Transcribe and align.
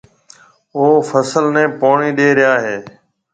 او 0.75 0.85
فصل 1.09 1.43
نَي 1.55 1.63
پوڻِي 1.79 2.09
ڏيَ 2.17 2.27
ريا 2.37 2.53
هيَ۔ 2.65 2.75